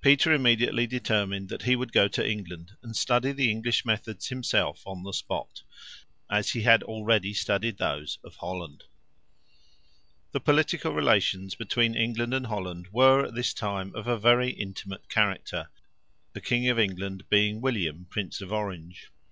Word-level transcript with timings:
Peter 0.00 0.32
immediately 0.32 0.86
determined 0.86 1.48
that 1.48 1.62
he 1.62 1.74
would 1.74 1.90
go 1.92 2.06
to 2.06 2.24
England, 2.24 2.76
and 2.84 2.94
study 2.94 3.32
the 3.32 3.50
English 3.50 3.84
methods 3.84 4.28
himself 4.28 4.86
on 4.86 5.02
the 5.02 5.12
spot, 5.12 5.64
as 6.30 6.50
he 6.52 6.62
had 6.62 6.84
already 6.84 7.34
studied 7.34 7.76
those 7.76 8.20
of 8.22 8.36
Holland. 8.36 8.84
The 10.30 10.38
political 10.38 10.92
relations 10.92 11.56
between 11.56 11.96
England 11.96 12.32
and 12.32 12.46
Holland 12.46 12.90
were 12.92 13.24
at 13.26 13.34
this 13.34 13.52
time 13.52 13.92
of 13.96 14.06
a 14.06 14.16
very 14.16 14.50
intimate 14.52 15.08
character, 15.08 15.68
the 16.32 16.40
King 16.40 16.68
of 16.68 16.78
England 16.78 17.24
being 17.28 17.60
William, 17.60 18.06
Prince 18.08 18.40
of 18.40 18.52
Orange. 18.52 19.10